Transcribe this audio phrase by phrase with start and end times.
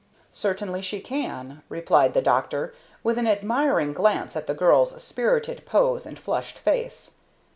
[0.33, 6.07] "Certainly she can," replied the doctor, with an admiring glance at the girl's spirited pose
[6.07, 7.17] and flushed face.